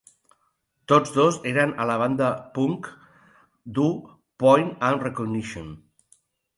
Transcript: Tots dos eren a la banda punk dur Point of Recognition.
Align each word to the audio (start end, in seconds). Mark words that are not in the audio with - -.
Tots 0.91 1.13
dos 1.17 1.37
eren 1.51 1.75
a 1.83 1.87
la 1.91 1.99
banda 2.03 2.31
punk 2.57 2.91
dur 3.79 3.93
Point 4.49 4.77
of 4.93 5.09
Recognition. 5.09 5.75